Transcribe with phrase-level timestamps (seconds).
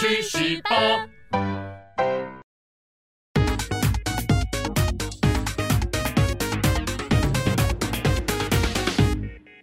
[0.00, 1.06] 去十八。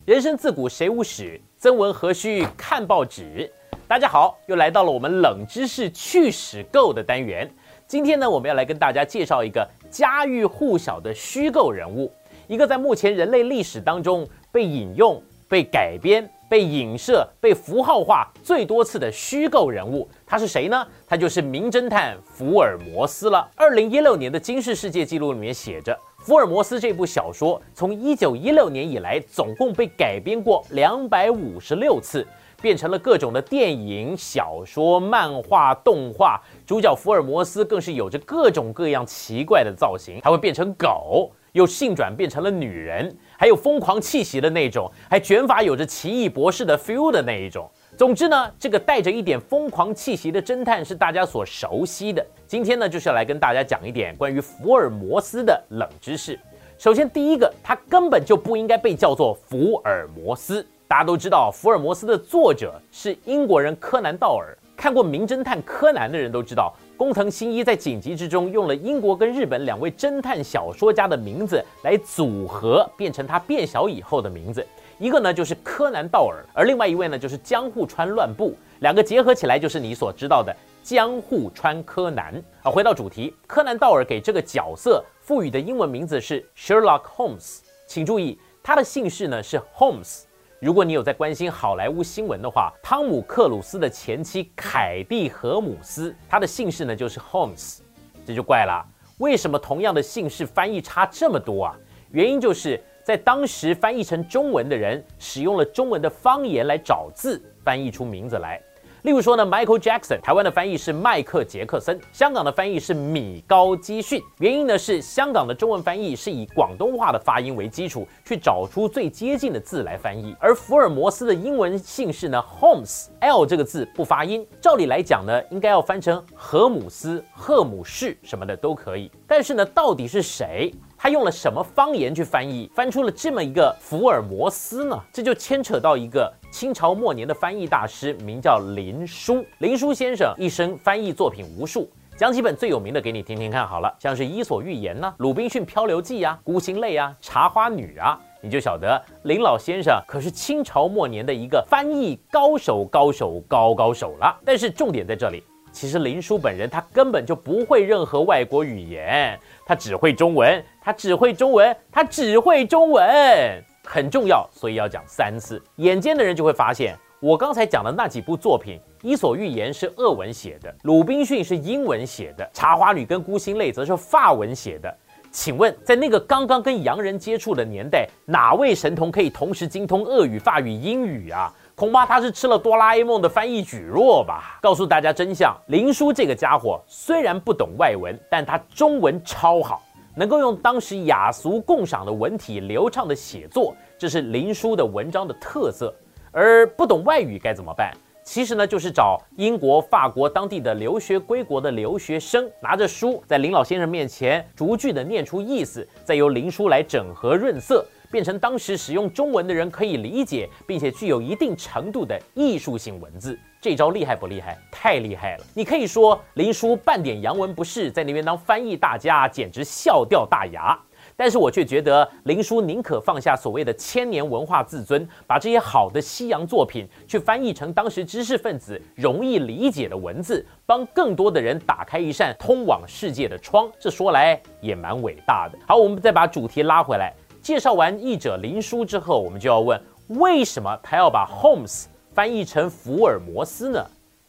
[0.05, 3.51] 人生自古谁无死，曾闻何须看报纸。
[3.87, 7.51] 大家好，又来到了我们冷知识去史购的单元。
[7.87, 12.13] 今天呢，我们要来跟大家介绍一个家喻户晓的虚构人物，
[12.47, 15.19] 一个在目前人类历史当中被引用、
[15.49, 20.07] 被改编、被影射、被符号化最多次的虚构人物。
[20.25, 20.87] 他是谁呢？
[21.07, 23.49] 他就是名侦探福尔摩斯了。
[23.55, 25.97] 二零一六年的惊世世界纪录里面写着。
[26.19, 32.27] 福尔摩斯这部小说从一九一六年以来，总共被改编过两百五十六次，
[32.61, 36.41] 变成了各种的电影、小说、漫画、动画。
[36.65, 47.69] 主角福尔摩斯更是有着各种各样奇怪的造型，还会变成狗，又性转变成了女人，还有疯狂气息的那种，还卷发有着奇异博士的 feel 的那一种。
[47.97, 52.23] 总之呢，这个带着一点疯狂气息的侦探是大家所熟悉的。
[52.45, 56.39] 今天呢，就是要来跟大家讲一点关于福尔摩斯的冷知识。
[56.77, 60.63] 首先，第一个，他根本就不应该被叫做福尔摩斯。
[60.87, 64.55] 大家都知道，福尔摩斯的作者是英国人柯南道尔。
[64.77, 74.65] 看过《名侦探柯南》的人都知道，工藤新一在紧急之中用了英国跟日本两位侦探小说家的名字来组合，变成他变小以后的名字。
[74.97, 82.33] 一个呢就是柯南道尔，而另外一位呢就是江户川乱步，两个结合起来就是你所知道的江户川柯南。
[82.63, 90.23] 啊，回到主题，柯南道尔给这个角色赋予的英文名字是 Sherlock Holmes，请注意他的姓氏呢是 Holmes。
[90.59, 97.79] 如果你有在关心好莱坞新闻的话，汤姆克鲁斯的前妻凯蒂荷姆斯，她的姓氏呢就是 Holmes，
[98.25, 98.83] 这就怪了，
[99.19, 101.77] 为什么同样的姓氏翻译差这么多啊？
[102.11, 102.81] 原因就是。
[103.03, 108.61] 在当时翻译成中文的人使用了中文的方言来找字，翻译出名字来。
[109.03, 114.21] 例如说呢，Michael Jackson，台湾的翻译是麦克杰克森，香港的翻译是米高基逊。
[114.39, 120.35] 原因呢是香港的中文翻译是以广东话的发音为基础，去找出最接近的字来翻译。
[120.39, 129.11] 而福尔摩斯的英文姓氏呢，Holmes，L 这个字不发音，照理来讲呢，应该要翻成荷姆斯、赫姆士什么的都可以。
[129.27, 130.73] 但是呢，到底是谁？
[130.99, 134.99] 他用了什么方言去翻译，翻出了这么一个福尔摩斯呢？
[135.13, 139.45] 这就牵扯到一个清朝末年的翻译大师，名叫林殊。
[139.59, 154.35] 林殊先生一生翻译作品无数，讲几本最有名的给你听听看好了，像是《伊索寓言》呐，《鲁滨逊漂流记》呀，《孤星泪》啊，《茶花女》啊，你就晓得林老先生可是清朝末年的一个翻译高手，高手高高手了。
[154.43, 155.43] 但是重点在这里。
[155.71, 165.63] 其实林叔本人他根本就不会任何外国语言，他只会中文，他只会中文，他只会中文，很重要，所以要讲三次。
[165.77, 174.93] 眼尖的人就会发现，我刚才讲的那几部作品，《伊索寓言》是俄文写的，《鲁滨逊》是英文写的，《茶花女》跟《孤星泪》则是法文写的。
[175.31, 181.53] 请问，在那个刚刚跟洋人接触的年代，哪位神童可以同时精通俄语、法语、英语啊？
[181.75, 184.57] 恐怕他是吃了哆啦 A 梦的翻译蒟蒻吧。
[184.61, 189.83] 告诉大家真相，林叔这个家伙虽然不懂外文，但他中文超好，
[190.17, 195.93] 能够用当时雅俗共赏的文体流畅的写作，这是林殊的文章的特色。
[196.31, 197.93] 而不懂外语该怎么办？
[198.23, 207.85] 其实呢，就是找英国、法国当地的留学归国的留学生，拿着书在林老先生面前逐句的念出意思，再由林殊来整合润色。
[208.11, 214.57] 变成当时使用中文的人可以理解，并且具有一定程度的艺术性文字，这招厉害不厉害？
[214.71, 215.43] 太厉害了！
[215.53, 220.77] 你可以说林叔半点洋文不是，在那边当翻译大家，简直笑掉大牙。
[221.15, 233.71] 但是我却觉得林叔宁可放下所谓的千年文化自尊，把这些好的西洋作品去翻译成当时知识分子容易理解的文字，帮更多的人打开一扇通往世界的窗。
[233.79, 235.57] 这说来也蛮伟大的。
[235.67, 237.13] 好，我们再把主题拉回来。
[237.47, 243.81] 介绍完译者林书之后，我们就要问：为什么他要把 Holmes 翻译成福尔摩斯呢？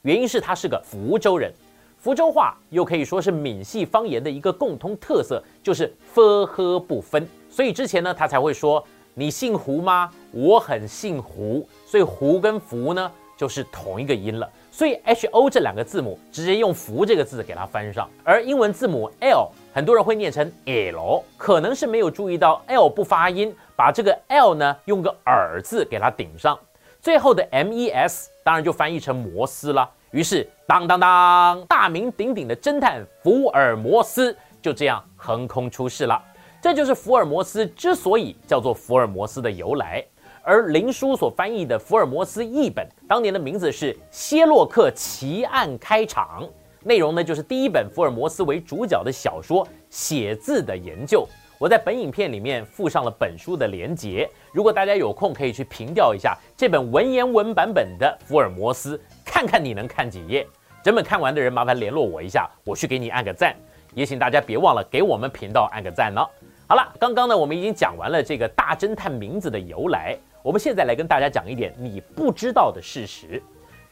[0.03, 1.53] 原因是他是个福州人，
[1.97, 7.29] 福州话又可以说是闽系方言的一个共通特色，就是分合不分。
[7.50, 8.81] 所以之前呢，他才会说
[9.15, 10.09] ：“你姓胡吗？
[10.31, 14.49] 我很姓胡。”所以胡跟福呢，就是同一个音了。
[14.79, 19.51] 所以 H O 这两个字母直接用福这个字给它翻上，而英文字母 L。
[19.75, 26.57] 很多人会念成 L，可能是没有注意到 L 不发音，把这个 L 呢用个耳字给它顶上，
[27.01, 29.91] 最后的 M E S 当然就翻译成摩斯了。
[30.13, 36.23] 于是当当当，大名鼎鼎的侦探福尔摩斯就这样横空出世了。
[36.63, 40.05] 这就是福尔摩斯之所以叫做福尔摩斯的由来。
[40.49, 46.43] 而林书所翻译的福尔摩斯译本，当年的名字是《歇洛克奇案开场》，
[46.83, 51.29] 内容呢就是第一本福尔摩斯为主角的小说《写字的研究》。
[51.59, 60.47] 我在本影片里面附上了本书的连结，如果大家有空可以去凭吊一下这本文言文版本的福尔摩斯，看看你能看几页。
[60.83, 63.55] 整本看完的人麻烦联络我一下，我去给你按个赞。
[63.93, 66.27] 也请大家别忘了给我们频道按个赞哦。
[66.67, 73.43] 好了，刚刚呢我们已经讲完了这个大侦探名字的由来，我们现在来跟大家讲一点你不知道的事实。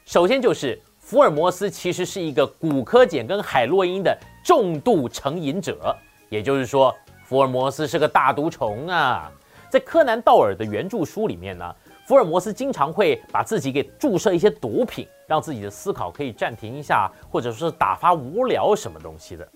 [0.04, 5.96] 首先就是福尔摩斯其实是一个古柯碱跟海洛因的重度成瘾者，
[6.28, 6.94] 也就是说。
[7.28, 9.28] 福尔摩斯是个大毒虫啊！
[9.68, 11.74] 在柯南道尔的原著书里面呢，
[12.06, 19.48] 福尔摩斯经常会把自己给注射一些毒品，让自己的思考可以暂停一下，或者说是打发无聊什么东西的。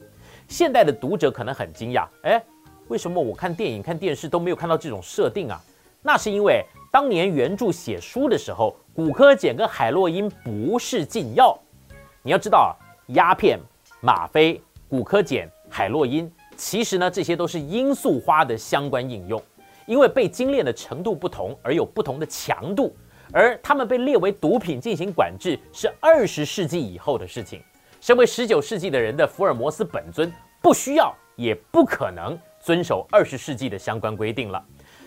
[0.49, 2.43] 现代的读者可能很惊讶，哎，
[2.89, 5.63] 为什么我看电影、看电视都没有看到这种设定啊？
[6.03, 11.57] 那是因为当年原著写书的时候，古柯碱跟海洛因不是禁药。
[12.21, 12.71] 你要知道啊，
[13.15, 13.61] 鸦片、
[14.01, 16.31] 吗啡、古柯碱、海洛因。
[16.57, 19.41] 其实呢，这些都是罂粟花的相关应用，
[19.87, 22.93] 因为被精炼的程度不同而有不同的强度，
[23.33, 27.63] 而它们被列为毒品进行管制是二十世纪以后的事情。
[28.01, 34.63] 身为十九世纪的人的福尔摩斯本尊，不需要也不可能遵守二十世纪的相关规定了。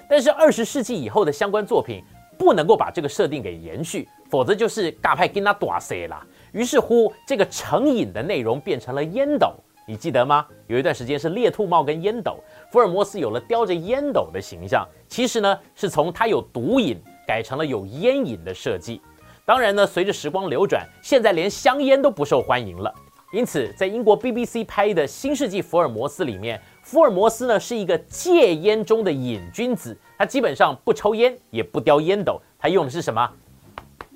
[0.09, 2.03] 但是二十世纪以后的相关作品
[2.37, 6.21] 不能够把这个设定给延续，否则就是嘎派跟他打死了。
[6.51, 9.53] 于是乎，这个成瘾的内容变成了烟斗。
[9.85, 10.45] 你记得吗？
[10.67, 12.41] 有一段时间是猎兔帽跟烟斗，
[12.71, 14.87] 福尔摩斯有了叼着烟斗的形象。
[15.09, 16.97] 其实呢，是从他有毒瘾
[17.27, 19.01] 改成了有烟瘾的设计。
[19.45, 22.93] 当然呢，随着时光流转，现在连香烟都不受欢迎了。
[23.33, 33.27] 因此，在英国 BBC 拍的《新世纪福尔摩斯》里面，福尔摩斯呢是一个戒烟中的瘾君子，他基本上不抽烟，也不叼烟斗，他用的是什么？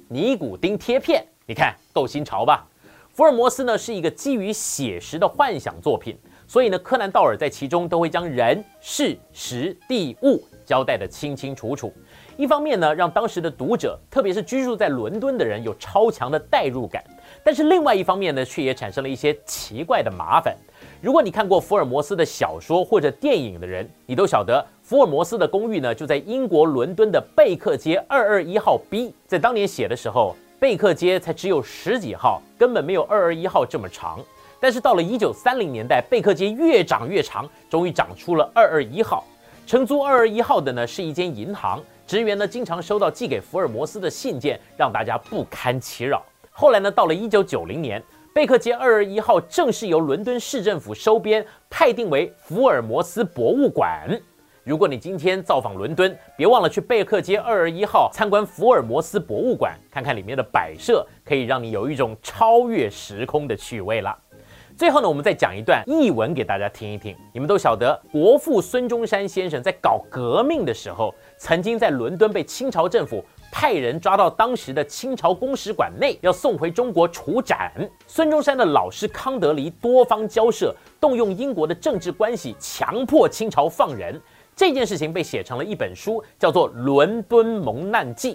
[0.10, 1.26] 尼古丁贴片。
[1.46, 2.68] 你看，够新潮吧？
[3.14, 11.92] 福尔摩斯呢是一个基于写实的幻想作品，所以呢，柯南道尔在其中都会将人、事、时、地、物交代得清清楚楚。
[12.38, 17.02] 一方面呢，让当时的读者，特别是居住在伦敦的人有超强的代入感；
[17.44, 20.56] 但是另外一方面呢，却也产生了一些奇怪的麻烦。
[21.02, 30.36] 如果你看过福尔摩斯的小说或者电影的人，你都晓得福尔摩斯的公寓呢就在英国伦敦的贝克街二二一号 B，在当年写的时候。
[30.60, 34.20] 贝克街才只有十几号，根本没有二二一号这么长。
[34.60, 39.24] 但是到了一九三零年代，贝克街越长越长，终于长出了二二一号。
[39.68, 46.24] 承租二二一号的呢是一间银行，职员呢经常收到寄给福尔摩斯的信件，让大家不堪其扰。
[46.50, 48.02] 后来呢，到了一九九零年，
[48.34, 54.08] 贝克街二二一号正式由伦敦市政府收编，派定为福尔摩斯博物馆。
[54.64, 64.18] 如果你今天造访伦敦，别忘了去贝克街二二一号参观福尔摩斯博物馆，看看里面的摆设，可以让你有一种超越时空的趣味了。
[64.78, 67.18] 最后呢，我们再讲一段译文给大家听一听。
[67.34, 77.72] 你们都晓得，国父孙中山先生在搞革命的时候，曾经在伦敦被清朝政府派人抓到当时的清朝公使馆内，要送回中国处斩。
[78.06, 80.72] 孙中山的老师康德黎多方交涉，
[81.02, 84.22] 动用英国的政治关系，强迫清朝放人。
[84.56, 88.34] 这件事情被写成了一本书，叫做《伦敦蒙难记》。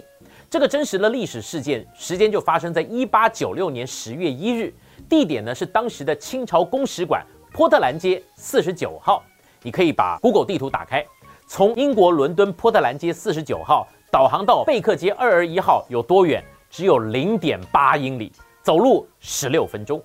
[0.49, 4.73] 这个真实的历史事件，时间就发生在一八九六年十月一日，
[5.09, 9.23] 地点呢是当时的清朝公使馆波特兰街四十九号。
[9.61, 11.05] 你可以把 Google 地图打开，
[11.47, 16.43] 从英国伦敦波特兰街四十九号导航到贝克街二二一号有多远？
[16.69, 18.31] 只有零点八英里，
[18.61, 20.01] 走路十六分钟。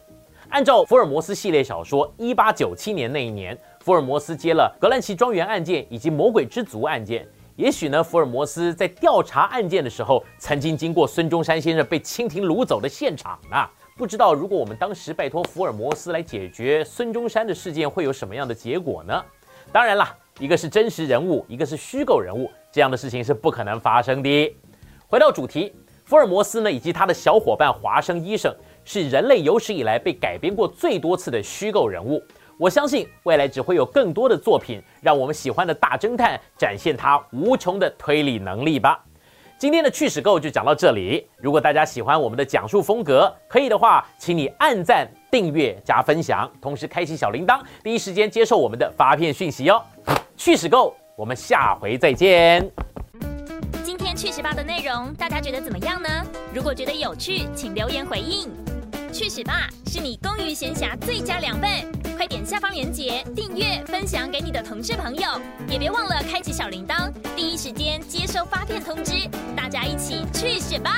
[0.50, 3.58] 按照福尔摩斯系列小说，一八九七年那一年。
[3.80, 7.26] 福尔摩斯接了格兰奇庄园案件以及魔鬼之族案件，
[7.56, 13.56] 也许呢，福尔摩斯在调查案件的时候，曾经经过孙中山先生被清廷掳走的现场呢？
[13.98, 19.24] 不知道如果我们当时拜托福尔摩斯来解决孙中山的事件，会有什么样的结果呢？
[19.72, 24.56] 当然啦，一个是真实人物，一个是虚构人物，这样的事情是不可能发生的。
[25.08, 25.74] 回到主题，
[26.04, 32.22] 福尔摩斯呢，以及他的小伙伴华生医生，是人类有史以来被改编过最多次的虚构人物。
[32.56, 39.04] 我相信未来只会有更多的作品，让我们喜欢的大侦探展现他无穷的推理能力吧。
[39.58, 41.26] 今天的趣史购就讲到这里。
[41.36, 49.82] 如果大家喜欢我们的讲述风格，可以的话，请你按赞、订阅、加分享，同时开启小铃铛，第一时间接受我们的发片讯息哦。
[50.36, 52.70] 趣史购，我们下回再见。
[53.82, 56.08] 今天趣史吧的内容，大家觉得怎么样呢？
[56.54, 58.48] 如果觉得有趣，请留言回应。
[59.12, 61.97] 趣史吧是你公余闲暇最佳良伴。
[62.18, 69.12] 快点下方链接订阅，分享给你的同事朋友，也别忘了开启小铃铛，第一时间接收发片通知。
[69.56, 70.90] 大家一起去选吧！